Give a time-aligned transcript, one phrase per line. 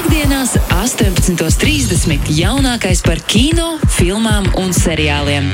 [0.00, 2.30] Piektdienās, 18.30.
[2.32, 5.44] jaunākais par kino, filmām un seriāliem.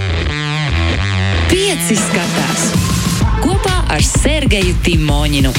[1.50, 2.69] Pieci skatās
[3.43, 5.51] kopā ar Sergeju Timoņinu.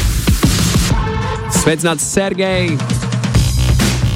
[1.57, 2.77] Sveicināts, Sergei!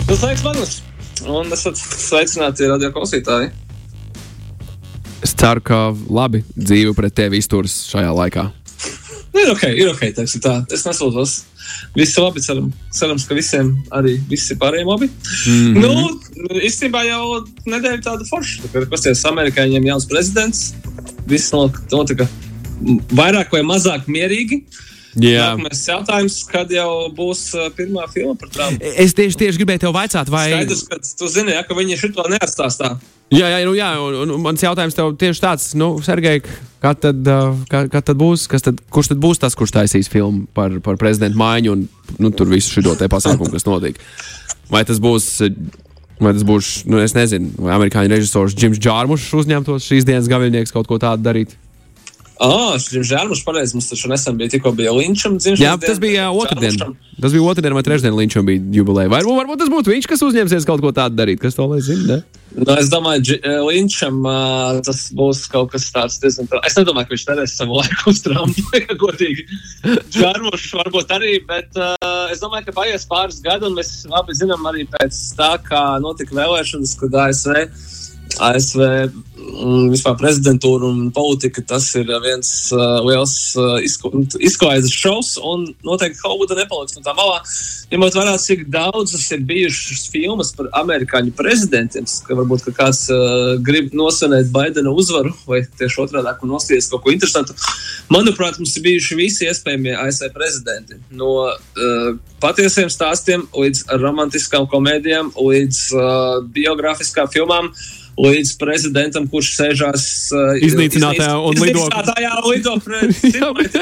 [0.07, 0.79] Nu, sveiks, Magnus!
[1.27, 3.51] Un esat sveicināti radio klausītāji.
[5.19, 8.47] Es ceru, ka labi dzīve pret tevi izturas šajā laikā.
[9.31, 10.01] Nu, ir ok, ir ok,
[10.43, 10.53] tā.
[10.75, 11.37] Es nesūdzos.
[11.95, 15.07] Viss ir labi, ceram, cerams, ka visiem arī viss ir pārējiem labi.
[15.47, 15.81] Mm -hmm.
[15.81, 17.23] Nu, īstenībā jau
[17.65, 18.71] nedēļa tāda forša.
[18.73, 20.73] Kad pasties amerikāņiem jauns prezidents,
[21.27, 22.27] viss notika
[23.13, 24.63] vairāk vai mazāk mierīgi.
[25.19, 28.91] Jā, Nākamais jautājums, kad jau būs uh, pirmā filma par Trumpu?
[29.03, 30.45] es tieši, tieši gribēju te vaicāt, vai.
[30.53, 32.93] Skaidrs, ka tu zini, ja, ka viņi šito neatstās tā.
[33.31, 36.39] Jā, jā, nu, jā un, un mans jautājums tev tieši tāds, nu, Sergei,
[36.83, 40.11] kā tad, uh, kā, kā tad būs, kas tad, kurš tad būs tas, kurš taisīs
[40.11, 41.85] filmu par, par prezidentu maiņu un
[42.19, 43.99] nu, tur visu šo te pasākumu, kas notiek?
[44.71, 45.33] Vai tas būs.
[46.21, 50.75] Vai tas būs, nu, es nezinu, vai amerikāņu režisors Džims Džārmušs uzņemtos šīs dienas gaviļnieks
[50.75, 51.55] kaut ko tādu darīt?
[52.41, 53.75] Ah, šis žēlums pareizi.
[53.77, 56.95] Mums taču nesen bija tikko bija Linčam dzimšanas Jā, tas bija uh, otrdien.
[57.21, 59.11] Tas bija otrdien vai trešdien, Linčam bija jubileja.
[59.13, 61.41] Vai varbūt tas būtu viņš, kas uzņemsies kaut ko tādu darīt?
[61.43, 62.17] Kas to lai zina?
[62.17, 62.41] Ne?
[62.57, 66.49] Nu, es domāju, ka Linčam uh, tas būs kaut kas tāds diezgan.
[66.65, 69.45] Es nedomāju, ka viņš terēs savu laiku uz Trumpu, ja godīgi.
[70.17, 74.65] Čārmošs varbūt arī, bet uh, es domāju, ka paies pāris gadi, un mēs labi zinām
[74.73, 77.67] arī pēc tā, kā notika vēlēšanas, kad ASV.
[78.41, 84.11] ASV mm, vispār prezidentūra un politika tas ir viens uh, liels uh, izko,
[84.41, 87.41] izklaides šovs, un noteikti Holivuda nepaliks no tā malā.
[87.91, 93.53] Ņemot vērā, cik daudzas ir bijušas filmas par amerikāņu prezidentiem, ka varbūt ka kāds uh,
[93.61, 97.55] grib nosvinēt Baidena uzvaru vai tieši otrādi nosties kaut ko interesantu.
[98.11, 100.99] Manuprāt, mums ir bijuši visi iespējamie ASV prezidenti.
[101.13, 102.11] No uh,
[102.41, 107.71] patiesiem stāstiem līdz romantiskām komēdijām, līdz uh, biogrāfiskām filmām
[108.19, 110.03] līdz prezidentam, kurš sēžās
[110.35, 111.85] uh, Iznīcinātajā un lido-
[112.47, 113.81] lido cilvēku.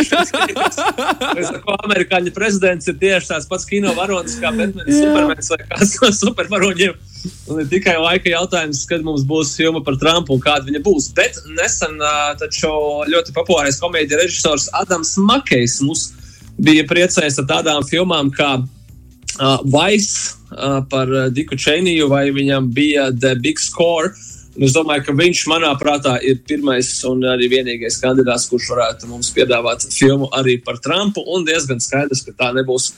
[1.90, 6.94] Amerikāņu prezidents ir tieši tāds pats kino varonis kā Batmanis, Supermans vai kāds no supervaroņiem.
[7.52, 11.10] Un ir tikai laika jautājums, kad mums būs filma par Trumpu un kāda viņa būs.
[11.18, 12.72] Bet nesen uh, taču
[13.10, 16.10] ļoti populārais komēdija režisors Adams Makejs mums
[16.60, 18.60] bija priecājis ar tādām filmām kā
[19.40, 24.14] uh, Vice uh, par uh, Diku Čēniju, vai viņam bija The Big Score.
[24.60, 29.08] Un Es domāju, ka viņš manā prātā ir pirmais un arī vienīgais kandidāts, kurš varētu
[29.08, 31.24] mums piedāvāt filmu arī par Trumpu.
[31.32, 32.90] Un diezgan skaidrs, ka tā nebūs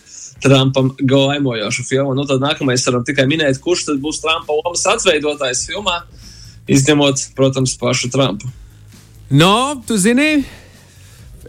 [0.41, 2.15] Trumpam gaimojoša filma.
[2.17, 5.99] Nu, tad nākamais varam tikai minēt, kurš tad būs Trumpa lomas atsveidotājs filmā,
[6.65, 8.49] izņemot, protams, pašu Trumpu.
[9.29, 10.41] No, tu zini,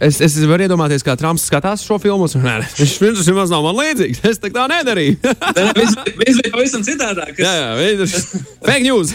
[0.02, 2.26] es, es varu iedomāties, kā Trumps skatās šo filmu.
[2.42, 4.22] Nē, viņš viņš nemaz nav man līdzīgs.
[4.32, 5.18] Es tā nedarīju.
[5.78, 7.38] Viss bija pavisam citādāk.
[7.42, 9.14] jā, jā, viņš ir fake news.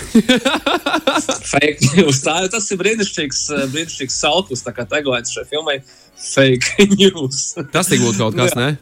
[1.51, 2.21] Fake news.
[2.25, 5.79] Tā, tas ir brīnišķīgs, eh, brīnišķīgs salkus, tā kā teglēts šai filmai.
[6.17, 7.51] Fake news.
[7.73, 8.75] Tas tik būtu kaut kas, ne?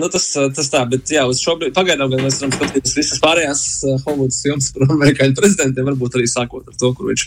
[0.00, 3.62] Nu, tas, tas tā, bet jā, uz šobrīd pagaidām gan mēs varam skatīties visas pārējās
[3.86, 7.24] uh, Hollywoods filmas par amerikāņu prezidentiem, varbūt arī sākot ar to, kur viņš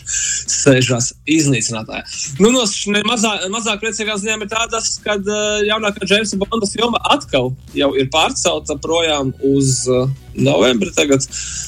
[0.52, 2.04] sēžās iznīcinātājā.
[2.42, 2.66] Nu, no
[3.08, 8.10] mazā, mazāk priecīgās ziņām ir tādas, ka uh, jaunākā Džeimsa Bonda filma atkal jau ir
[8.12, 10.10] pārcelta projām uz uh,
[10.44, 10.90] novembri.
[10.94, 11.24] Tagad,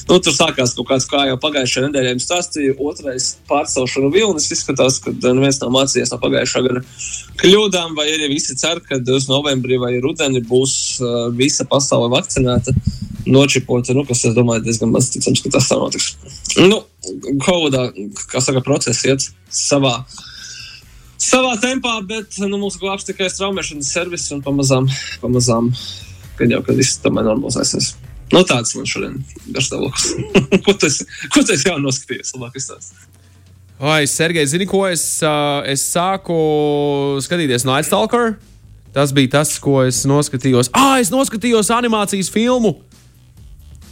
[0.09, 4.49] nu, tur sākās kaut kāds, kā jau pagājušajā nedēļā jums stāstīju, otrais pārcelšanu vilnis.
[4.53, 6.83] Izskatās, ka neviens nav mācījies no pagājušā gada
[7.41, 12.73] kļūdām, vai arī visi cer, ka uz novembrī vai rudeni būs uh, visa pasaule vakcinēta,
[13.27, 13.95] nočipota.
[13.97, 16.13] Nu, kas, es domāju, diezgan maz ticams, ka tas tā notiks.
[16.59, 16.83] Nu,
[17.41, 17.87] Covidā,
[18.29, 20.01] kā saka, process iet savā.
[21.21, 24.87] Savā tempā, bet nu, mums glābs tikai straumēšanas servis un pamazām,
[25.21, 25.69] pamazām
[26.41, 27.93] kad jau kad viss tomēr normalizēsies.
[28.31, 29.17] Nu, tāds man šodien
[29.51, 30.13] ir stāvoklis.
[30.65, 32.31] ko tas esi jau noskatījies?
[32.37, 32.95] Labāk izstāst.
[33.81, 36.35] Oi, Sergei, zini, ko es, uh, es sāku
[37.25, 38.35] skatīties Night Stalker?
[38.93, 40.69] Tas bija tas, ko es noskatījos.
[40.77, 42.75] Ah, es noskatījos animācijas filmu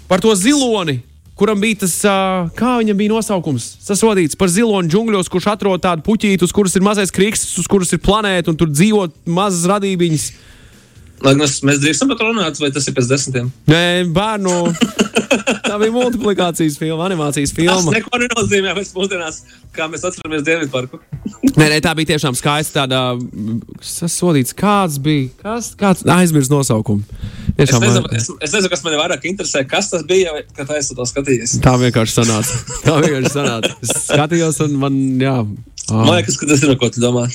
[0.10, 1.00] par to ziloni,
[1.40, 3.72] kuram bija tas, uh, kā viņam bija nosaukums.
[3.86, 7.68] Tas vadīts par ziloni džungļos, kurš atrod tādu puķīti, uz kuras ir mazais krīksts, uz
[7.70, 10.30] kuras ir planēta, un tur dzīvo mazas radībiņas.
[11.26, 13.50] Magnus, mēs drīkstam par to runāt, vai tas ir pēc desmitiem?
[13.70, 13.84] Nē,
[14.16, 14.56] bērnu.
[15.70, 17.92] Tā bija multiplikācijas filma, animācijas Tas filma.
[17.94, 19.42] neko nenozīmē pēc mūsdienās,
[19.76, 20.98] kā mēs atceramies Dienvidu parku.
[21.54, 22.86] Nē, nē, tā bija tiešām skaista.
[22.88, 23.20] Tāda
[23.86, 25.30] sasodīts, kāds bija.
[25.44, 27.04] Kas, kāds aizmirst nosaukumu.
[27.60, 30.90] Es Tiešām, nezinu, es, es nezinu, kas man vairāk interesē, kas tas bija, tā es
[30.96, 31.58] to skatījies.
[31.66, 32.60] Tā vienkārši sanāca.
[32.86, 33.74] Tā vienkārši sanāca.
[33.84, 35.36] Es skatījos, un man, jā.
[35.92, 36.16] Man Oh.
[36.16, 37.28] liekas, ka tas ir, ko tu domā.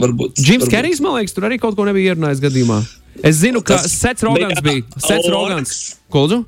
[0.00, 0.40] Varbūt.
[0.40, 0.68] Džims.
[0.72, 2.80] Kerijs, man liekas, tur arī kaut ko nebija ierunājis gadījumā.
[3.22, 4.82] Es zinu, ka Tas Sets Rogans bija.
[4.98, 5.28] Sets.
[5.30, 5.74] Rogans.
[6.10, 6.44] Ko lūdzu?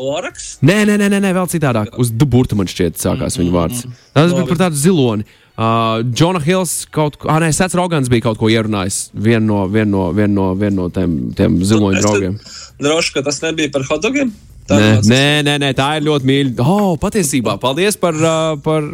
[0.00, 0.58] Oraks.
[0.64, 1.96] Nē, nē, nē, nē, vēl citādāk.
[2.00, 3.84] Uz Duburta man šķiet sākās viņa vārds.
[4.16, 5.26] Tas bija par tādu ziloni.
[5.60, 9.10] Uh, Džona Hills kaut ko, ah, nē, Sets Rogans bija kaut ko ierunājis.
[9.12, 12.38] Vienu no, vien no, vien no, vien no tiem, tiem ziloņu draugiem.
[12.80, 14.30] Droši, ka tas nebija par hotdogiem.
[14.70, 16.64] Nē, nē, nē, nē, tā ir ļoti mīļa.
[16.64, 18.16] Oh, patiesībā, paldies par.
[18.16, 18.86] Uh, par...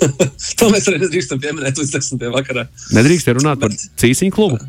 [0.58, 2.22] to mēs arī nedrīkstam pieminēt līdz 10.
[2.34, 2.68] vakarā.
[2.96, 4.60] Nedrīkst runāt par cīsiņu klubu.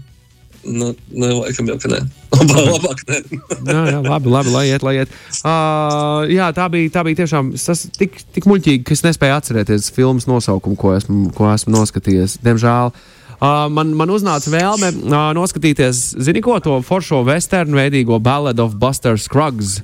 [0.63, 1.97] Nu, nu, laikam jau, ka nē.
[2.39, 3.17] Labāk, labāk nē.
[3.73, 5.11] Jā, jā, labi, labi, lai iet, lai iet.
[5.43, 9.91] Uh, jā, tā bija, tā bija tiešām tas tik, tik muļķīgi, ka es nespēju atcerēties
[9.95, 12.39] filmas nosaukumu, ko esmu, ko esmu noskatījies.
[12.47, 12.93] Diemžēl.
[12.93, 13.12] Uh,
[13.43, 19.17] man, man uznāca vēlme uh, noskatīties, zini, ko to foršo vesternu veidīgo Ballad of Buster
[19.19, 19.81] Scruggs,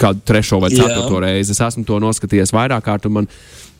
[0.00, 1.54] kādu trešo vai ceturto reizi.
[1.54, 3.30] Es esmu to noskatījies vairāk kārt, un man,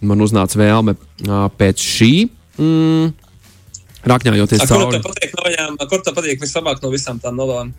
[0.00, 2.12] man uznāca vēlme uh, pēc šī.
[2.56, 3.10] Mm,
[4.08, 5.02] Rakņājoties cauri.
[5.02, 7.74] Kur tev patīk vislabāk no visām tām novām?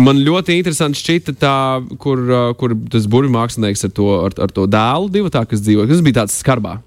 [0.00, 1.56] Man ļoti interesanti šķita tā,
[2.00, 5.60] kur, uh, kur tas burbuļu mākslinieks ar to, ar, ar to dēlu divu tā, kas
[5.60, 5.84] dzīvo.
[5.90, 6.78] Tas bija tāds skarbā.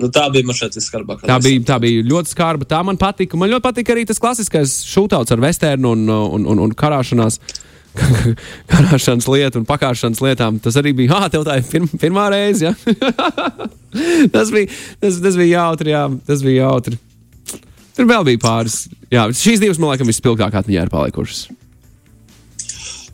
[0.00, 1.26] Nu, tā bija man šeit viskarbākā.
[1.28, 2.68] Tā bija, tā bija ļoti skarba.
[2.68, 3.36] Tā man patika.
[3.40, 7.38] Man ļoti patika arī tas klasiskais šūtauts ar vesternu un, un, un, un karāšanās.
[8.72, 10.60] Karāšanas lietu un pakāpšanas lietām.
[10.64, 11.12] Tas arī bija.
[11.20, 12.70] Ah, tev tā ir pirm, pirmā reize.
[12.70, 12.74] Ja?
[14.34, 14.70] tas, bija,
[15.02, 15.92] tas, tas bija jautri.
[15.92, 16.96] Jā, tas bija jautri.
[17.92, 18.86] Tur vēl bija pāris.
[19.12, 21.44] Jā, šīs divas, man liekas, vispilgtāk atmiņā ir palikušas.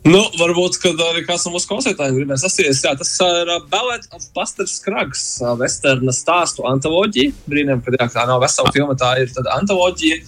[0.07, 4.05] Nu, varbūt, kad arī kāds no mūsu klausītājiem gribēs sasties, jā, tas ir uh, Ballet
[4.15, 7.33] of Buster Scruggs, uh, vesterna stāstu antoloģija.
[7.51, 10.21] Brīniem, kad jā, tā nav vesela filma, tā ir tāda antoloģija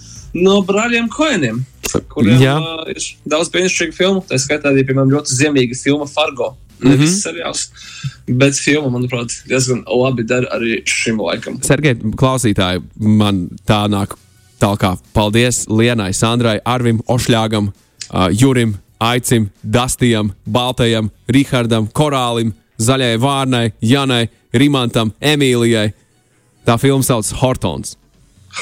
[0.43, 1.63] no brāļiem Koeniem,
[2.11, 2.57] kuriem Jā.
[2.59, 2.99] uh, ir
[3.31, 4.25] daudz brīnišķīgu filmu.
[4.27, 6.57] Tā skaitā arī, piemēram, ļoti ziemīga filma Fargo.
[6.81, 7.01] Ne Mhm.
[7.05, 7.67] viss seriāls,
[8.25, 11.59] bet filma, manuprāt, diezgan labi der arī šim laikam.
[11.63, 14.15] Sergei, klausītāji, man tā nāk
[14.59, 14.97] tālāk.
[15.13, 17.69] Paldies Lienai, Sandrai, Arvim, Ošļāgam,
[18.09, 25.91] uh, Jurim, Aicim, Dastijam, Baltajam, Rihardam, Korālim, Zaļai Vārnai, Janai, Rimantam, Emīlijai.
[26.67, 27.95] Tā filma sauc Hortons.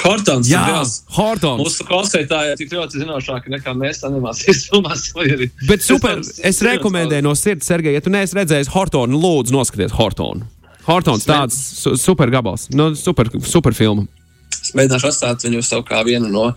[0.04, 0.92] Hortons, Dievs!
[1.16, 1.60] Hortons!
[1.60, 5.08] Mūsu klausītāji ir tik ļoti zinošāki nekā mēs animācijas filmās.
[5.68, 9.92] Bet super, Es- es rekomendēju no sirds, Sergei, ja tu neesi redzējis Hortonu, lūdzu, noskaties
[9.98, 10.46] Hortonu.
[10.86, 14.06] Hortons tāds su super gabals, no, super, super filma.
[14.78, 16.50] Mēģināšu atstāt viņu sev kā vienu no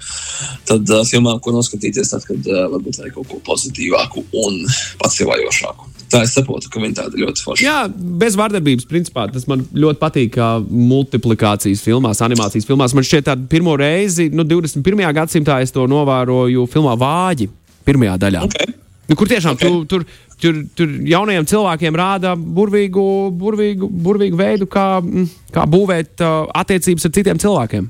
[0.67, 4.61] tad, uh, filmām, ko noskatīties, tad, kad uh, varbūt arī kaut ko pozitīvāku un
[5.01, 5.89] patsīvojošāku.
[6.13, 7.65] Tā es saprotu, ka viņi tādi ļoti forši.
[7.65, 7.77] Jā,
[8.21, 9.25] bez vardarbības, principā.
[9.33, 12.93] Tas man ļoti patīk, kā multiplikācijas filmās, animācijas filmās.
[12.93, 15.01] Man šķiet, ka pirmo reizi, nu, 21.
[15.17, 17.49] gadsimtā es to novēroju filmā Vāģi,
[17.87, 18.45] pirmajā daļā.
[18.45, 18.75] Okay.
[19.09, 19.63] Nu, kur tiešām Ok.
[19.63, 19.71] okay.
[19.89, 20.05] tur, tur,
[20.43, 23.07] tur, tur jaunajiem cilvēkiem rāda burvīgu,
[23.39, 27.89] burvīgu, burvīgu veidu, kā, mm, kā būvēt uh, attiecības ar citiem cilvēkiem.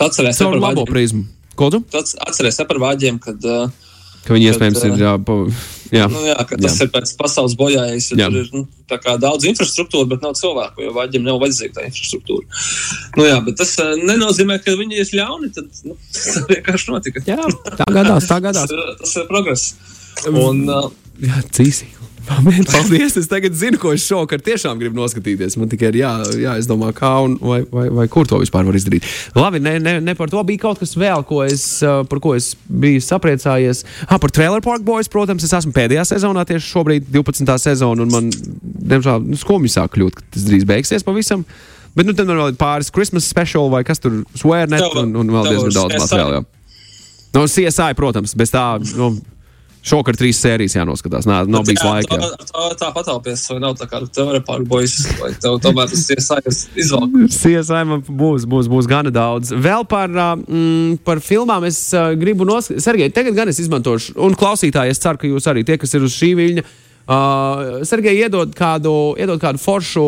[0.00, 0.90] Atcerēsimies par labo vāģiem.
[0.94, 1.24] prizmu.
[1.60, 1.80] Ko tu?
[1.92, 3.68] Tu Atcerēsies par vāģiem, kad, uh,
[4.24, 4.92] Ka viņi iespējams ir.
[4.92, 5.32] uh, Jā, pa,
[5.96, 6.06] jā.
[6.12, 6.84] nu, jā, ka tas Jā.
[6.86, 8.10] ir pēc pasaules bojājas.
[8.16, 8.28] Jā.
[8.28, 8.62] Tur ir nu,
[9.24, 12.44] daudz infrastruktūra, bet nav cilvēku, jo vāģiem nav vajadzīga tā infrastruktūra.
[13.16, 15.52] Nu, jā, bet tas uh, nenozīmē, ka viņi ir ļauni.
[15.56, 17.24] Tad, nu, tas vienkārši notika.
[17.28, 17.40] jā,
[17.80, 18.70] tā gadās, tā Tas, gadās.
[18.76, 19.74] ir- tas ir progress.
[20.28, 21.96] Un, uh, Jā, cīsīgi.
[22.28, 23.16] Paldies!
[23.16, 25.56] Es tagad zinu, ko es šovakar tiešām gribu noskatīties.
[25.60, 26.10] Man tikai ir jā,
[26.44, 29.06] jāizdomā, kā un vai, vai, vai kur to vispār var izdarīt.
[29.36, 32.34] Labi, ne, ne, ne par to bija kaut kas vēl, ko es, uh, par ko
[32.38, 33.82] es biju sapriecājies.
[34.06, 37.56] Ah, par Trailer Park Boys, protams, es esmu pēdējā sezonā, tieši šobrīd 12.
[37.64, 38.30] sezona, un man,
[38.94, 41.44] diemžēl, nu, skumji sāk kļūt, ka tas drīz beigsies pavisam.
[41.96, 45.10] Bet nu, tad man vēl ir pāris Christmas special vai kas tur swear net un,
[45.18, 46.44] un vēl diezgan daudz jā.
[47.34, 48.64] No CSI, protams, bez tā.
[48.98, 49.14] Nu,
[49.80, 51.24] Šokar trīs sērijas jānoskatās.
[51.28, 52.18] Nā, nav bijis laika.
[52.18, 52.28] jā.
[52.36, 56.02] Tā, tā, tā patalpies, vai nav tā kā teorija par bojas, vai tev tomēr tas
[56.12, 57.32] iesājas izvēlēt.
[57.32, 59.54] CSI man būs, būs, būs gana daudz.
[59.56, 62.84] Vēl par, mm, par filmām es uh, gribu noskatīties.
[62.84, 66.04] Sergei, tagad gan es izmantošu, un klausītāji, es ceru, ka jūs arī tie, kas ir
[66.04, 66.66] uz šī viļņa.
[67.10, 70.04] Uh, Sergei iedod kādu, iedod kādu foršu,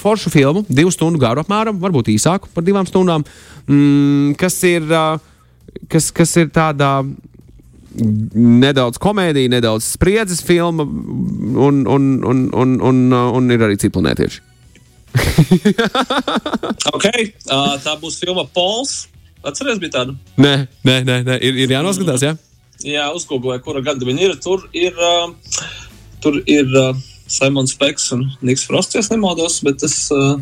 [0.00, 3.26] foršu filmu, divu stundu garu apmēram, varbūt īsāku par divām stundām,
[3.66, 5.18] mm, kas, ir, uh,
[5.90, 6.92] kas, kas ir tādā
[7.94, 14.46] nedaudz komēdija, nedaudz spriedzes filma, un, un, un, un, un, un ir arī ciplanētieši.
[16.94, 17.06] Ok,
[17.50, 19.08] uh, tā būs filma Pols.
[19.46, 20.14] Atceries, bija tāda.
[20.40, 20.54] Nē,
[20.84, 21.36] nē, nē, nē.
[21.46, 22.34] Ir, ir jānoskatās, jā.
[22.84, 24.36] Jā, uzgooglēju, kura gada viņi ir.
[24.44, 25.32] Tur ir, uh,
[26.24, 26.92] tur ir uh,
[27.30, 29.96] Simons Peks un Niks Frosts, ja es nemaldos, bet tas.
[30.14, 30.38] Uh,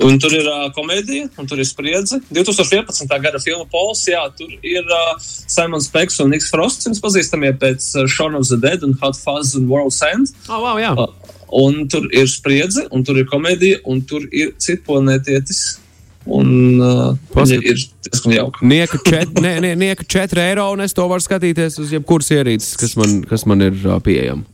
[0.00, 2.20] Un tur ir uh, komēdija, un tur ir spriedzi.
[2.32, 3.04] 2011.
[3.20, 7.90] gada filma Pols, jā, tur ir uh, Simons Peks un Niks Frosts, viņas pazīstamie pēc
[7.98, 10.32] uh, Shaun of the Dead un Hot Fuzz un World's End.
[10.48, 10.94] Oh, wow, jā.
[11.60, 15.62] Un tur ir spriedzi, un tur ir komēdija, un tur ir citplanētietis.
[16.30, 18.64] Un uh, Paskat- ir diezgan jauka.
[18.68, 23.20] Nieka 4 nieka četri eiro, un es to varu skatīties uz jebkuras ierīces, kas man,
[23.28, 24.44] kas man ir uh, pieejama.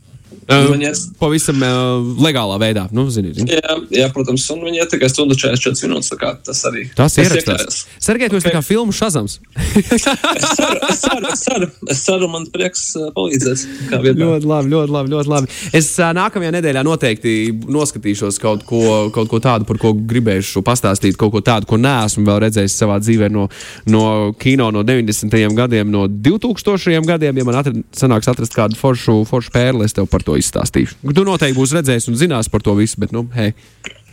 [0.47, 3.33] Iet, pavisam uh, legālā veidā, nu, zini.
[3.35, 3.57] zini.
[3.57, 6.13] jā, jā, protams, un viņi iet tikai stundu 44 minūtes.
[6.47, 7.81] Tas arī Tas ir ierakstās.
[7.99, 9.41] Sergei, tu esi kā filmu šazams.
[9.57, 13.65] Es ceru, es ceru, es ceru, es ceru man prieks uh, palīdzēt.
[13.91, 15.13] Ļoti labi, ļoti labi.
[15.15, 15.51] Ļoti labi.
[15.75, 17.35] Es uh, nākamajā nedēļā noteikti
[17.67, 18.81] noskatīšos kaut ko,
[19.15, 23.01] kaut ko tādu, par ko gribēšu pastāstīt, kaut ko tādu, ko neesmu vēl redzējis savā
[23.03, 23.49] dzīvē no,
[23.91, 24.05] no
[24.39, 25.35] kino no 90.
[25.59, 27.03] gadiem, no 2000.
[27.07, 27.43] gadiem.
[27.43, 30.99] Ja man atr sanāks atrast kādu foršu, foršu pērli, es tev par to izstāstīšu.
[31.03, 33.53] Tu noteikti būsi redzējis un zinās par to visu, bet, nu, hei.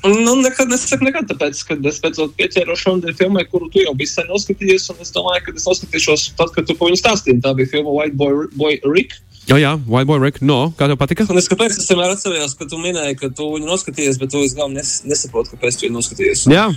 [0.05, 4.11] Nu, nekad nesaku, nekad, tāpēc, kad es tam pieķēros šodien filmai, kuru tu jau biji
[4.11, 7.41] sen noskatījies, es domāju, ka es noskatīšos tad, kad tu par viņu stāstīji.
[7.45, 9.17] Tā bija filma White Boy, Boy Rick.
[9.49, 11.25] Jā, jā, White Boy Rick, no, kā tev patika?
[11.33, 14.45] Un es kāpēc es vienmēr atcerējos, ka tu minēji, ka tu viņu noskatījies, bet tu
[14.45, 16.45] es galvenā nes, nesaprotu, kāpēc tu viņu noskatījies.
[16.53, 16.69] Jā,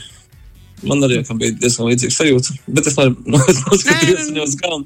[0.86, 4.84] Man arī bija diezgan līdzīga sajūta, bet es noskatījos viņu uz galvu.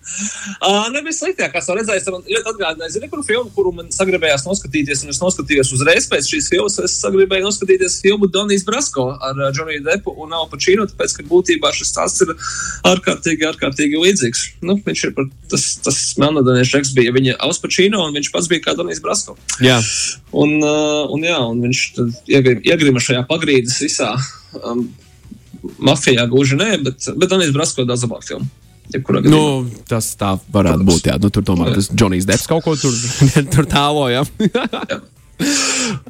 [0.64, 4.46] Uh, nebija sliktāk, kā es redzēju, man ļoti atgādināja, zini, kuru filmu, kuru man sagribējās
[4.48, 6.80] noskatīties, un es noskatījos uzreiz pēc šīs filmas.
[6.80, 11.74] Es sagribēju noskatīties filmu Donijas Brasko ar Johnny Deppu un Al Pacino, tāpēc, ka būtībā
[11.76, 12.34] šis stāsts ir
[12.88, 14.48] ārkārtīgi, ārkārtīgi līdzīgs.
[14.64, 18.48] Nu, viņš ir par, tas, tas melnadainieks Džeks bija viņa Al Pacino, un viņš pats
[18.52, 19.36] bija kā Donijas Brasko.
[19.60, 19.82] jā.
[20.32, 21.80] Un, uh, un, jā, un viņš
[22.32, 24.14] iegrima šajā pagrīdes visā
[24.64, 24.86] um,
[25.78, 28.50] mafijā gluži nē, bet, bet Danijas Brasko daudz labāk filmu.
[29.24, 29.42] Nu,
[29.88, 31.08] tas tā varētu būt.
[31.08, 32.96] Jā, nu, tur tomēr tas Džonijs Deps kaut ko tur,
[33.54, 34.26] tur tāloja.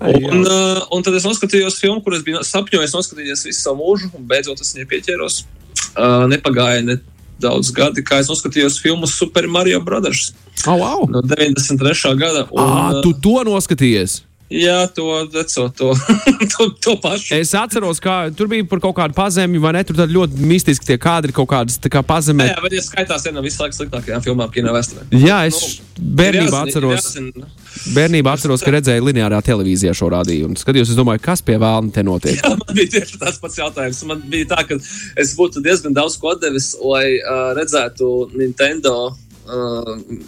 [0.02, 4.26] Un, uh, un tad es noskatījos filmu, kuras biju sapņojis noskatīties visu savu mūžu, un
[4.28, 5.44] beidzot es viņai pieķēros.
[5.92, 6.98] Uh, nepagāja ne
[7.42, 10.30] daudz gadi, kā es noskatījos filmu Super Mario Brothers
[10.68, 11.06] oh, wow.
[11.10, 12.16] no 93.
[12.20, 12.46] gada.
[12.52, 14.22] Un, uh, tu to noskatījies.
[14.52, 15.94] Jā, to, veco, to,
[16.54, 17.38] to, to pašu.
[17.38, 19.84] Es atceros, ka tur bija par kaut kādu pazemi, vai ne?
[19.88, 22.50] Tur ļoti mistiski tie kadri kaut kādas tā kā pazemē.
[22.52, 25.08] Jā, bet ja skaitās viena no visu laiku sliktākajām filmām kino vēsturē.
[25.24, 27.56] Jā, es bērnībā Ir jāzina- atceros,
[27.96, 30.52] bērnībā atceros, ka redzēju lineārā televīzijā šo rādījumu.
[30.52, 32.42] Un skatījos, es domāju, kas pie vēlna te notiek.
[32.44, 34.04] Jā, man bija tieši tāds pats jautājums.
[34.12, 34.82] Man bija tā, ka
[35.24, 39.14] es būtu diezgan daudz ko devis, lai uh, redzētu Nintendo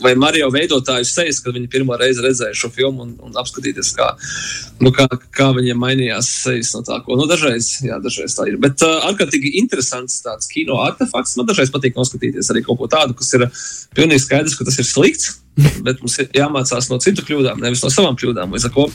[0.02, 4.10] vai Mario veidotāju sejas, kad viņi pirmo reizi redzēja šo filmu un, un apskatīties, kā,
[4.84, 8.58] nu, kā, kā viņiem mainījās sejas no tā, ko nu, dažreiz, jā, dažreiz tā ir.
[8.64, 11.38] Bet uh, ārkārtīgi interesants tāds kino artefakts.
[11.40, 13.48] Man dažreiz patīk noskatīties arī kaut ko tādu, kas ir
[13.96, 15.40] pilnīgi skaidrs, ka tas ir slikts.
[15.86, 18.56] Bet mums ir jāmācās no citu kļūdām, nevis no savām kļūdām.
[18.56, 18.88] Līdz ar to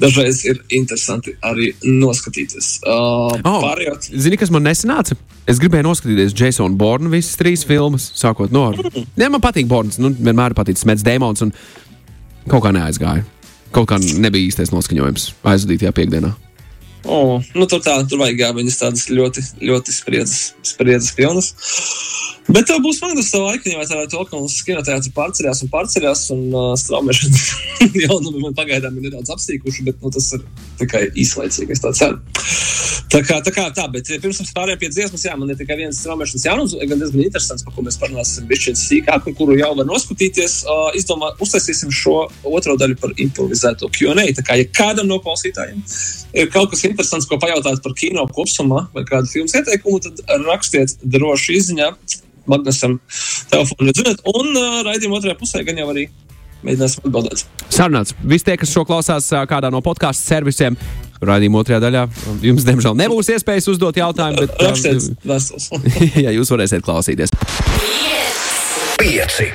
[0.00, 2.80] dažreiz ir interesanti arī noskatīties.
[2.82, 3.60] Uh, Oh.
[3.62, 5.16] Pārējot, Zini, kas man nesanāca?
[5.50, 8.70] Es gribēju noskatīties Jasonu Bornu visas trīs filmas, sākot no.
[9.16, 9.98] Jā, man patīk Borns.
[10.00, 11.52] Nu, vienmēr paticis Mets Dēmons, un
[12.48, 13.24] kaut kā neaizgāja.
[13.74, 16.30] Kaut kā nebija īstais noskaņojums aizvadītajā piekdienā.
[17.04, 21.52] Oh, nu, tur, tā, tur vajag jā, viņas tādas ļoti, ļoti spriedzes, spriedzes pilnas.
[22.44, 26.66] Bet tev būs smags savā laikā, ja tā mums kinoteātris pārceļās un pārceļās, un uh,
[26.76, 27.44] straumēšana
[28.04, 30.44] jau nu, man pagaidām ir nedaudz apstīkuši, bet nu, tas ir
[30.82, 32.20] tikai īslaicīgi, es tā ceru.
[33.12, 35.58] Tā kā tā, kā, tā bet ja pirms mēs pārējām pie dziesmas, jā, man ir
[35.58, 39.58] tikai viens straumēšanas jaunums, gan diezgan interesants, par ko mēs parunāsim bišķiet sīkāk, un kuru
[39.58, 40.56] jau var noskatīties.
[40.64, 42.16] Uh, izdomā, uztaisīsim šo
[42.48, 44.26] otro daļu par improvizēto Q&A.
[44.38, 45.84] Tā kā, ja kādam no klausītājiem
[46.40, 50.98] ir kaut kas interesants, ko pajautāt par kino kopsumā vai kādu filmu ieteikumu, tad rakstiet
[51.04, 51.92] droši izziņā
[52.50, 52.98] Magnusam
[53.52, 53.94] telefonu.
[53.96, 56.08] Ziniet, un uh, raidījuma otrajā pusē gan jau arī
[56.64, 57.44] mēģināsim atbildēt.
[57.72, 58.14] Sarunāts.
[58.24, 60.78] Visi tie, kas šo klausās kādā no podkāstu servisiem,
[61.28, 62.06] raidījuma otrajā daļā,
[62.44, 67.32] jums, diemžēl, nebūs iespējas uzdot jautājumu, bet, ā, Rakstiet ja jūs varēsiet klausīties.
[69.00, 69.52] Pieci.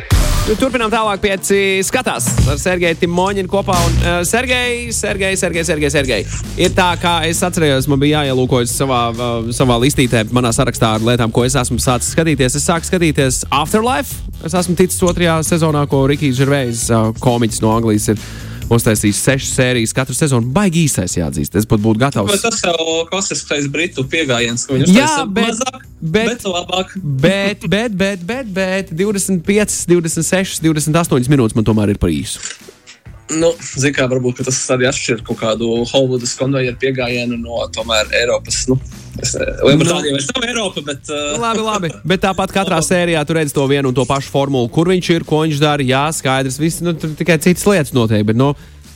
[0.58, 3.76] Turpinām tālāk, pieci skatās ar Sergeju Timoņinu kopā.
[3.86, 6.26] Un, uh, Sergei, Sergei, Sergei, Sergei, Sergei.
[6.58, 11.06] Ir tā, kā es atceros, man bija jāielūkojas savā, uh, savā listītē, manā sarakstā ar
[11.06, 12.58] lietām, ko es esmu sācis skatīties.
[12.58, 14.18] Es sāku skatīties Afterlife.
[14.42, 18.26] Es esmu ticis otrajā sezonā, ko Rikijs Žervejs, uh, komiķis no Anglijas, ir
[18.70, 20.48] uztaisījis sešas sērijas katru sezonu.
[20.54, 21.56] Baigi īsais jāatzīst.
[21.60, 22.42] Es pat būtu Bet gatavs.
[22.42, 26.94] tas jau klasiskais britu pieejams, Jā, bet- mazāk, bet- bet labāk.
[27.04, 32.40] Bet, bet, bet, bet, bet 25, 26, 28 minūtes man tomēr ir par īsu.
[33.30, 38.10] Nu, Ziniet, kā varbūt ka tas arī atšķir kaut kādu Hollywoodas konvejeru piegājienu no tomēr
[38.18, 38.64] Eiropas.
[38.72, 38.80] Nu,
[39.22, 41.92] es ne- Lielbritānija vairs nav Eiropa, bet uh, Nu, Labi, labi.
[42.10, 45.24] Bet tāpat katrā sērijā tur redz to vienu un to pašu formulu, kur viņš ir,
[45.30, 45.86] ko viņš dara.
[45.86, 48.26] Jā, skaidrs, viss, nu, tur tikai citas lietas notiek.
[48.26, 48.50] Bet, nu,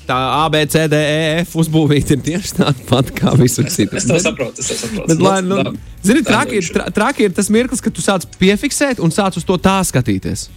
[0.07, 4.01] tā A, B, C, D, E, F uzbūvēta ir tieši tāda pati kā visur citur.
[4.01, 4.59] es to Bet- saprotu.
[4.65, 5.07] Es to saprotu.
[5.13, 5.75] Bet, lai, nu, tā-
[6.09, 6.71] zini, traki ir.
[6.73, 10.47] tra, traki ir tas mirklis, kad tu sāc piefiksēt un sāc uz to tā skatīties.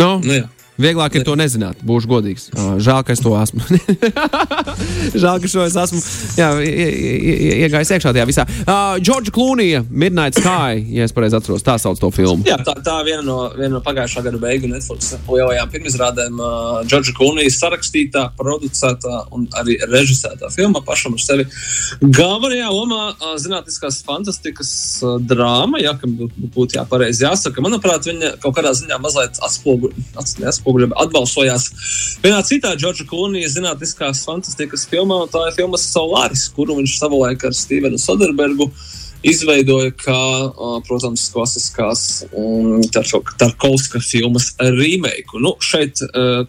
[0.00, 0.48] Nu, Nu, jā.
[0.80, 2.48] Vieglāk ir to nezināt, būšu godīgs.
[2.54, 3.60] Uh, Žēl, ka es to esmu.
[5.22, 6.00] Žēl, ka šo es esmu
[6.40, 8.46] iegājis iekšā tajā visā.
[9.00, 12.46] Džordža Klūnija, Midnight Sky, ja es pareizi atceros, tā sauc to filmu.
[12.48, 16.40] Jā, tā, tā viena no, viena no pagājušā gada beigu Netflix lielajām pirmizrādēm.
[16.40, 21.46] Uh, Džordža Klūnijas sarakstītā, producētā un arī režisētā filma pašam ar sevi.
[22.02, 24.72] Galvenajā lomā uh, zinātniskās fantastikas
[25.04, 27.64] uh, drāma, ja, kam būtu būt, jā, pareizi jāsaka.
[27.64, 29.94] Manuprāt, viņa kaut kādā ziņā mazliet atspoguļo,
[30.70, 31.68] atspoguļo, atbalsojās.
[32.22, 37.44] Vienā citā Džordža Klūnijas zinātniskās fantastikas filmā, un tā ir filma Solaris, kuru viņš savulaik
[37.44, 38.70] ar Stevenu Soderbergu
[39.26, 40.18] izveidoja kā,
[40.86, 42.02] protams, klasiskās
[42.94, 45.40] Tarko- Tarkovska filmas remake.
[45.42, 46.00] Nu, šeit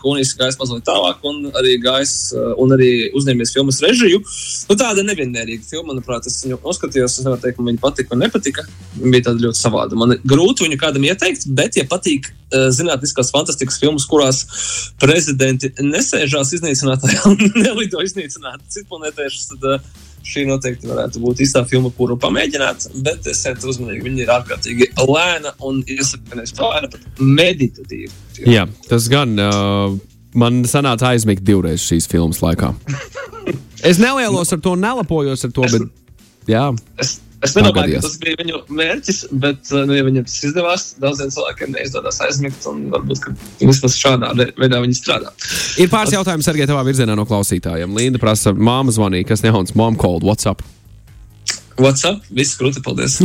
[0.01, 4.21] Kunīs gājis mazliet tālāk, un arī gājis uh, un arī uzņēmies filmas režiju.
[4.69, 7.17] Nu, tāda nevienmērīga filma, manuprāt, es viņu noskatījos.
[7.19, 8.67] Es nevaru teikt, ka viņa patika vai nepatika.
[8.97, 9.99] Viņa bija tāda ļoti savāda.
[9.99, 14.41] Man grūti viņu kādam ieteikt, bet, ja patīk zinātniskās fantastikas filmas, kurās
[14.99, 21.91] prezidenti nesēžās iznīcinātājā un nelido iznīcināt citplanētiešus, tad uh, šī noteikti varētu būt īstā filma,
[21.97, 22.89] kuru pamēģināt.
[23.05, 28.13] Bet esiet uzmanīgi, viņa ir ārkārtīgi lēna un lēna, bet meditatīva.
[28.45, 29.37] Jā, tas gan.
[29.39, 29.99] Uh,
[30.37, 32.73] man sanāca aizmigt divreiz šīs filmas laikā.
[33.81, 35.87] Es nelielos ar to, nelapojos ar to, bet.
[36.45, 36.67] Jā,
[37.01, 40.85] Es, es nedomāju, ka tas bija viņu mērķis, bet, uh, nu, ja viņam tas izdevās,
[41.01, 43.31] daudziem cilvēkiem neizdodas aizmigt, un varbūt
[43.61, 45.31] vismaz šādā ve- veidā viņi strādā.
[45.77, 47.95] ir pāris jautājumu, Sergei, tavā virzienā no klausītājiem.
[47.97, 50.61] Linda prasa, māma zvanīja, kas jauns, mom called, what's up?
[51.79, 52.19] What's up?
[52.35, 53.19] Viss krūti, paldies.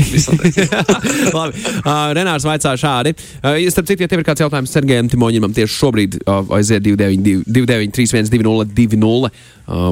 [1.35, 1.53] Labi.
[1.87, 3.12] Uh, Renārs vaicā šādi.
[3.43, 9.31] Uh, starp citu, ja tev ir kāds jautājums Sergejam Timoņinam tieši šobrīd, uh, aiziet 293-1202,
[9.31, 9.33] uh,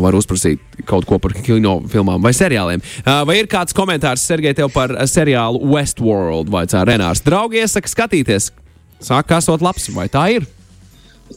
[0.03, 0.59] var uzprasīt
[0.89, 2.81] kaut ko par kino filmām vai seriāliem.
[3.05, 6.47] Uh, vai ir kāds komentārs Sergej tev par seriālu Westworld?
[6.55, 7.23] Vaicā Renārs.
[7.27, 8.45] Draugi iesaka skatīties.
[9.05, 10.43] Sāk esot labs, vai tā ir?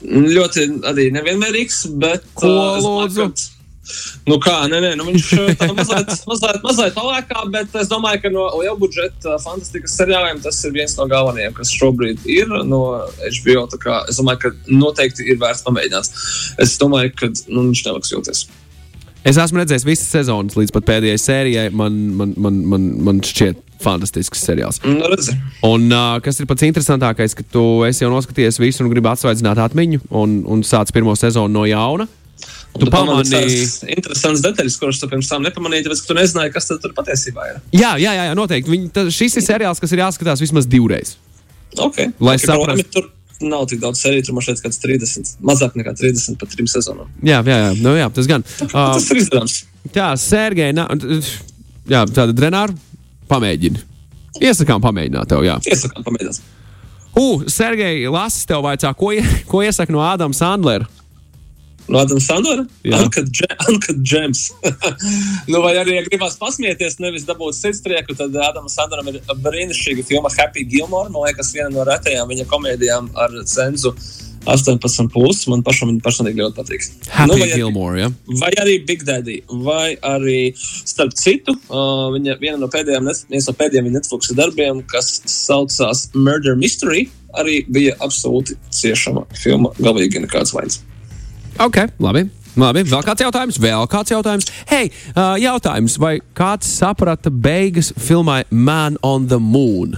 [0.04, 2.22] ļoti arī nevienmērīgs, bet.
[2.38, 2.52] Ko, uh,
[2.84, 3.24] lūdzu?
[3.32, 3.57] ka-
[4.28, 8.22] Nu kā, nē, nē, nu viņš uh, tā mazliet, mazliet, mazliet palēkā, bet es domāju,
[8.26, 12.84] ka no liela budžeta fantastikas seriāliem tas ir viens no galvenajiem, kas šobrīd ir no
[13.24, 13.68] HBO.
[13.82, 16.24] kā Es domāju, ka noteikti ir vērts pamēģināt.
[16.64, 18.48] Es domāju, ka nu, viņš neliks jūties.
[19.28, 21.70] Es esmu redzējis visas sezonas līdz pat pēdējai sērijai.
[21.76, 24.80] Man, man, man, man, man šķiet fantastisks seriāls.
[24.86, 25.10] Nu.
[25.68, 29.60] Un uh, kas ir pats interesantākais, ka tu esi jau noskatījies visu un gribi atsvaidzināt
[29.68, 32.08] atmiņu un, un sāc pirmo sezonu no jauna.
[32.78, 36.70] Tu Un pamanīji interesantas detaļas, kuras tu pirms tam nepamanīji, tāpēc, ka tu nezināji, kas
[36.70, 37.62] tur patiesībā ir.
[37.74, 38.74] jā, jā, jā, noteikti.
[38.74, 41.16] Viņi, ta, šis ir seriāls, kas ir jāskatās vismaz divreiz.
[41.78, 42.12] Okay.
[42.24, 43.04] Lai Ok, saprastu.
[43.42, 47.10] nav tik daudz sēriju, tur man šeit kāds 30, mazāk nekā 30 pat trim sezonām.
[47.26, 48.46] Jā, jā, jā, nu, jā tas gan.
[48.66, 49.58] Uh, Tas ir izdarāms.
[49.94, 52.74] tā, Sērgei, jā, tāda drenāra
[53.30, 53.84] pamēģini.
[54.42, 55.58] Iesakām pamēģināt tev, jā.
[55.66, 56.42] Iesakām, pamēģinās.
[57.18, 59.10] Uh, Sergei, lasis tev vaicā, ko,
[59.50, 60.86] ko iesaka no Ādama Sandlera?
[62.24, 62.66] Sandora?
[62.84, 63.00] Jā.
[63.04, 64.52] Uncut Ge- Uncut Gems.
[65.48, 70.32] nu, vai arī, ja gribās pasmieties, nevis dabūt sirdstrieku, tad Adamam Sandoram ir brīnišķīga filma
[70.38, 71.10] Happy Gilmore.
[71.14, 73.94] Man liekas, viena no retajām viņa komēdijām ar cenzu
[74.48, 75.10] 18.
[75.12, 75.42] Plus.
[75.52, 76.86] Man pašam viņa personīgi ļoti patīk.
[77.12, 78.10] Happy Nu, vai arī- Gilmore, jā.
[78.40, 80.54] Vai arī Big Daddy, vai arī,
[80.88, 86.56] starp citu, uh, viņa viena no pēdējām, viens no pēdējiem Netflix darbiem, kas saucās Murder
[86.56, 90.80] Mystery, arī bija absolūti ciešama filma, galīgi nekāds vainas.
[91.58, 92.22] Ok, labi.
[92.58, 93.58] Labi, vēl kāds jautājums?
[93.62, 94.46] Vēl kāds jautājums?
[94.70, 99.98] Hei, uh, jautājums, vai kāds saprata beigas filmai Man on the Moon?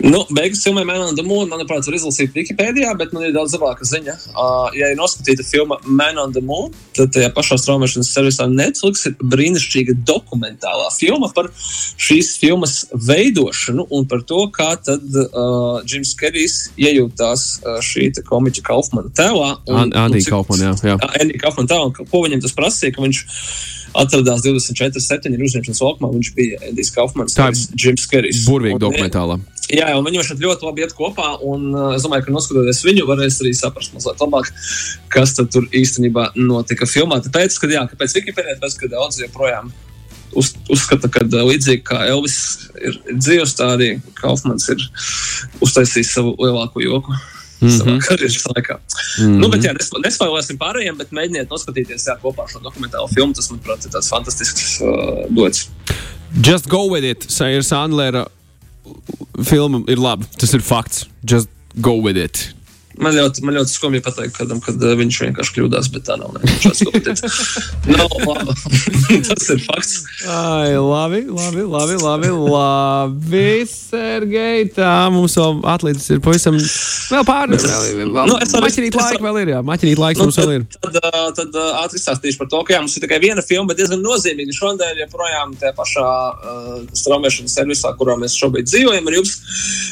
[0.00, 3.52] Nu, beigas filmai Man on the Moon, manuprāt, var izlasīt Wikipēdijā, bet man ir daudz
[3.56, 4.14] labāka ziņa.
[4.32, 9.04] Uh, ja ir noskatīta filma Man on the Moon, tad tajā pašā straumēšanas servisā Netflix
[9.10, 11.50] ir brīnišķīga dokumentālā filma par
[12.00, 12.78] šīs filmas
[13.10, 19.50] veidošanu un par to, kā tad uh, Jims Kerijs iejūtās uh, šī komiķa Kaufmana tēlā.
[19.68, 20.72] un- An- Andy un cik- Kaufman, jā.
[20.94, 20.96] jā.
[21.20, 23.22] Andy Kaufman tā, un ko viņam tas prasīja, ka viņš
[23.98, 28.44] atradās 24, 7 uzņemšanas laukumā, viņš bija Andijs Kaufmans, Tā ir Jims Kerijs.
[28.46, 29.38] Burvīgi Un, dokumentālā.
[29.70, 31.36] Jā, un viņi šeit ļoti labi iet kopā.
[31.46, 34.50] Un, uh, es domāju, ka noskatoties viņu, varēs arī saprast mazliet labāk,
[35.14, 37.20] kas tur īstenībā notika filmā.
[37.22, 39.70] Tāpēc, ka, jā, kāpēc Wikipēdijā, tāpēc, ka daudz joprojām
[40.38, 42.40] uz, uzskata, ka uh, līdzīgi kā Elvis
[42.80, 44.82] ir, ir dzīvs, tā arī Kaufmans ir
[45.62, 47.14] uztaisījis savu lielāko joku.
[47.60, 47.78] Mm -hmm.
[47.78, 48.76] Savā karjeras laikā.
[48.78, 49.38] Mm -hmm.
[49.40, 53.34] nu, bet, jā, nes- nespoilēsim pārējiem, bet mēģiniet noskatīties jā, kopā šo dokumentālo filmu.
[53.34, 55.68] Tas, manuprāt, ir tāds fantastisks uh, dots.
[56.42, 58.26] Just go with it, Saira Sandlera
[59.44, 60.24] filma ir laba.
[60.38, 61.06] Tas ir fakts.
[61.24, 61.48] Just
[61.80, 62.54] go with it.
[63.00, 66.34] Man ļoti, man ļoti skumji pateikt, kādam, kad uh, viņš vienkārši kļūdās, bet tā nav.
[67.90, 68.54] Nav labi.
[69.28, 69.94] Tas ir fakts.
[70.28, 74.66] Ai, labi, labi, labi, labi, labi Sergei.
[74.76, 77.58] Tā mums vēl atlīdz ir pavisam vēl pāri.
[77.62, 79.62] Vēl, vēl, Nu, es varu- maķinīt laiku vēl ir, jā.
[79.66, 80.66] Maķinīt laiks Nu, mums vēl ir.
[80.76, 83.44] Tad, tad, uh, tad uh, ātri izstāstīšu par to, ka jā, mums ir tikai viena
[83.44, 84.54] filma, bet diezgan nozīmīga.
[84.56, 89.34] Šodien joprojām tajā pašā uh, straumēšanas servisā, kurā mēs šobrīd dzīvojam ar jums.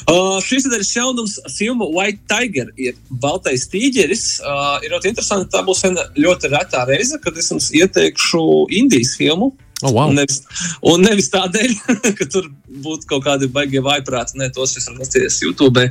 [0.08, 4.26] Uh, šīs nedēļas jaunums filma White Tiger ir Baltais tīģeris.
[4.42, 8.44] Uh, ir ļoti interesanti, tā būs viena ļoti retā reize, kad es jums ieteikšu
[8.80, 9.54] Indijas filmu.
[9.80, 10.08] Oh, wow.
[10.10, 10.40] Un nevis,
[10.82, 11.74] un nevis tādēļ,
[12.18, 12.48] ka tur
[12.82, 15.84] būtu kaut kādi baigie vaiprāti, ne tos es nostīties YouTube,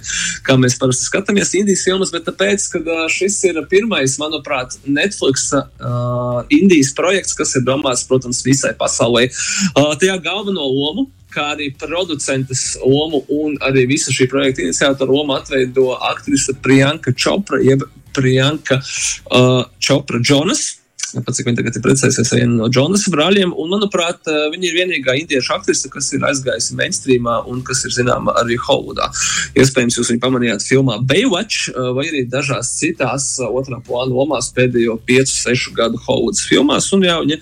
[0.43, 6.43] kā mēs parasti skatāmies Indijas filmas, bet tāpēc, ka šis ir pirmais, manuprāt, Netflix uh,
[6.51, 9.29] Indijas projekts, kas ir domāts, protams, visai pasaulē.
[9.71, 15.37] Uh, tajā galveno lomu kā arī producentes lomu un arī visu šī projekta iniciatoru lomu
[15.37, 17.85] atveido aktrise Priyanka Chopra, jeb
[18.17, 20.86] Priyanka uh, Chopra Jonas.
[21.15, 24.67] Pats, cik viņa tagad ir precējusies ar vienu no Jonasa brāļiem, un, manuprāt, uh, viņa
[24.67, 29.07] ir vienīgā indiešu aktrise, kas ir aizgājusi mainstreamā un kas ir zināma arī Hollywoodā.
[29.55, 34.49] Iespējams, jūs viņu pamanījāt filmā Baywatch uh, vai arī dažās citās uh, otrā plāna lomās
[34.57, 37.39] pēdējo 5-6 gadu Hollywoodas filmās, un jā, viņa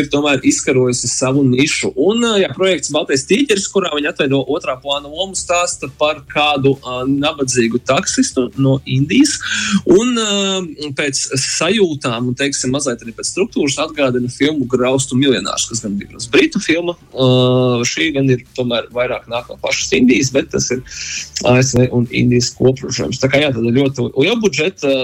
[0.00, 1.92] ir tomēr izkarojusi savu nišu.
[2.00, 7.02] Un, jā, projekts Baltais tīģeris, kurā viņa atveido otrā plāna lomu, stāsta par kādu uh,
[7.08, 9.36] nabadzīgu taksistu no Indijas,
[9.90, 15.82] un uh, pēc sajūtām, un teiksim, mazliet arī pēc struktūras atgādina filmu Graustu miljonārs, kas
[15.84, 16.94] gan bija britu filma.
[17.12, 20.82] Uh, šī gan ir tomēr vairāk nāk no pašas Indijas, bet tas ir
[21.48, 23.20] ASV un Indijas koprožējums.
[23.22, 24.94] Tā kā jā, tad ļoti liela budžeta,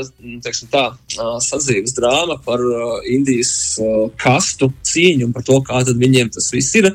[0.45, 5.83] teiksim tā, uh, sadzīves drāma par uh, Indijas uh, kastu cīņu un par to, kā
[5.89, 6.91] tad viņiem tas viss ir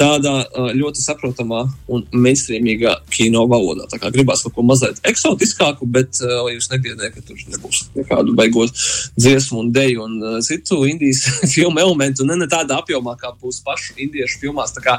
[0.00, 0.32] tādā
[0.76, 3.86] ļoti saprotamā un mainstreamīgā kino valodā.
[3.90, 8.34] Tā kā gribās kaut ko mazliet eksotiskāku, bet lai jūs negaidījāt, ka tur nebūs nekādu
[8.38, 8.72] beigot
[9.18, 11.22] dziesmu un deju un citu indijas
[11.54, 14.74] filmu elementu, ne, ne tādā apjomā, kā būs pašu indiešu filmās.
[14.76, 14.96] Tā kā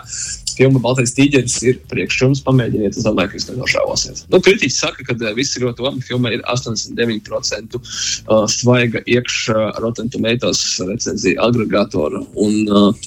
[0.55, 4.23] filma Baltais tīģeris ir priekš jums, pamēģiniet, es domāju, ka jūs nenošāvosiet.
[4.33, 6.03] Nu, kritiķi saka, ka uh, viss ir ļoti labi.
[6.05, 12.59] Filmai ir 89% uh, svaiga iekšā Rotten Tomatoes recenzija agregātora, un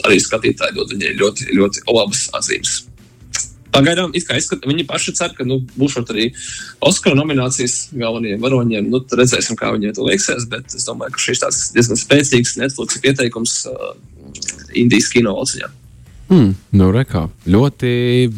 [0.06, 2.82] arī skatītāji dod viņai ļoti, ļoti labas atzīmes.
[3.74, 6.28] Pagaidām, it kā izskat, viņi paši cer, ka nu, būs arī
[6.84, 8.90] Oskara nominācijas galvenajiem varoņiem.
[8.92, 10.46] Nu, redzēsim, kā viņiem to veiksies.
[10.50, 13.96] Bet es domāju, ka šis tāds diezgan spēcīgs Netflix pieteikums uh,
[14.78, 15.72] Indijas kino valciņā.
[16.24, 17.26] Hmm, nu, rekā.
[17.52, 17.88] Ļoti,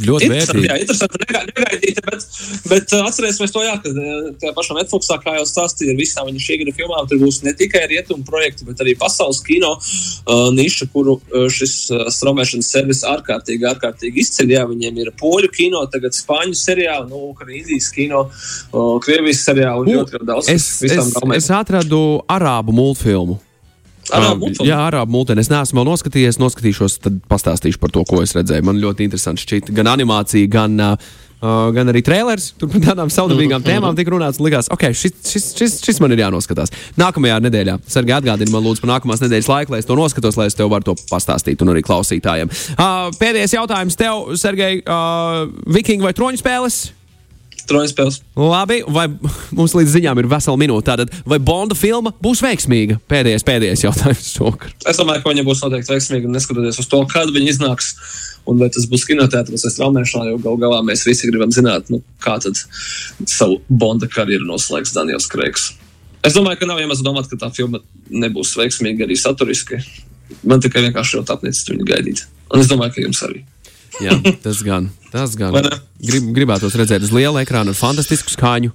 [0.02, 0.66] ļoti vērtīgi.
[0.66, 2.24] jā, interesanti, nega- negaidīti, bet,
[2.66, 6.26] bet uh, atcerēsimies to, jā, ka uh, tajā pašā Netflixā, kā jau stāstīja, ar visām
[6.26, 10.48] viņa šī gada filmām, tur būs ne tikai rietumu projekti, bet arī pasaules kino uh,
[10.56, 11.20] niša, kuru
[11.52, 14.56] šis uh, straumēšanas servis ārkārtīgi, ārkārtīgi izceļ.
[14.56, 18.26] Jā, viņiem ir poļu kino, tagad spāņu seriāli, nu, arī Indijas kino,
[18.74, 20.50] uh, Krievijas seriāli un ļoti daudz.
[20.50, 23.38] Es, es, es atradu arābu multfilmu.
[24.14, 24.66] Arābu Um?
[24.66, 25.42] Jā, arābu multeni.
[25.42, 28.64] Es neesmu vēl noskatījies, noskatīšos, tad pastāstīšu par to, ko es redzēju.
[28.66, 31.14] Man ļoti interesanti šķiet gan animācija, gan, uh,
[31.74, 32.52] gan arī trailers.
[32.60, 34.40] Tur par tādām saudabīgām tēmām tika runāts.
[34.42, 36.74] Likās, ok, šis, šis, šis, šis man ir jānoskatās.
[37.00, 40.50] Nākamajā nedēļā, Sergei, atgādini man lūdzu par nākamās nedēļas laiku, lai es to noskatos, lai
[40.50, 42.52] es tev varu to pastāstīt un arī klausītājiem.
[42.76, 46.86] Uh, pēdējais jautājums tev, Sergei, uh, Viking vai troņu spēles?
[47.66, 48.20] Troņu spēles.
[48.38, 49.06] Labi, vai
[49.56, 50.86] mums līdz ziņām ir vesela minūte?
[50.86, 53.00] Tātad, vai Bonda filma būs veiksmīga?
[53.10, 54.74] Pēdējais, pēdējais jautājums šovakar.
[54.86, 57.94] Es domāju, ka viņa būs noteikti veiksmīga, neskatoties uz to, kad viņa iznāks.
[58.46, 61.98] Un vai tas būs kinoteātris vai straumēšanā, jo gal galā mēs visi gribam zināt, nu,
[62.22, 62.60] kā tad
[63.26, 65.72] savu Bonda karjeru noslēgs Daniels Kreigs.
[66.26, 69.80] Es domāju, ka nav iemesls domāt, ka tā filma nebūs veiksmīga arī saturiski.
[70.46, 72.22] Man tikai vienkārši ļoti apnicis viņu gaidīt.
[72.54, 73.42] Un es domāju, ka jums arī.
[74.02, 74.90] Jā, tas gan.
[75.12, 75.54] Tas gan.
[75.96, 78.68] Grib, gribētos redzēt uz liela ekrāna ar fantastisku skaņu,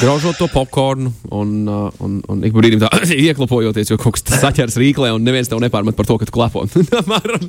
[0.00, 2.90] graužot to popkornu un, uh, un, un ik brīdim tā
[3.28, 6.64] ieklapojoties, jo kaut kas saķers rīklē un neviens tev nepārmet par to, ka tu klapo.
[7.00, 7.46] apmēram,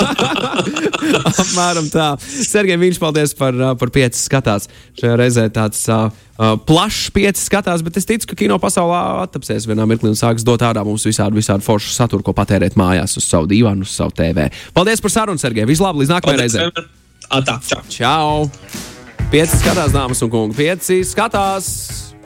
[1.42, 2.12] apmēram tā.
[2.22, 4.70] Sergei, viņš paldies par, uh, par pieci skatās.
[5.00, 6.06] Šajā reizē tāds uh,
[6.38, 10.46] uh, plašs pieci skatās, bet es ticu, ka kino pasaulē attapsies vienā mirklī un sāks
[10.46, 14.14] dot ārā mums visādi, visādi foršu saturu, ko patērēt mājās uz savu dīvānu, uz savu
[14.22, 14.52] TV.
[14.76, 15.66] Paldies par sarunu, Sergei!
[15.66, 16.98] Vislabāk, līdz nākamajai reizei!
[17.30, 17.78] Ā, tā, čau!
[17.86, 18.48] Čau!
[19.30, 22.09] Pieci skatās, dāmas un kungi, pieci skatās!